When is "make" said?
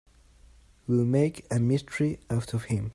1.05-1.45